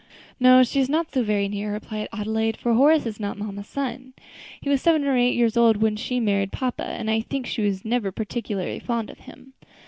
[0.39, 4.13] "No, she is not so very near," replied Adelaide, "for Horace is not mamma's son.
[4.59, 7.61] He was seven or eight years old when she married papa, and I think she
[7.61, 9.53] was never particularly fond of him."